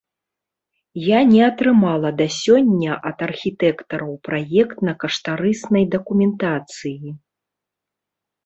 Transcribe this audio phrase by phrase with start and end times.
[1.07, 7.09] Я не атрымала да сёння ад архітэктараў праектна-каштарыснай дакументацыі.